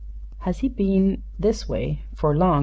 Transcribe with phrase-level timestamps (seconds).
[0.39, 2.59] "Has he been this way for long?"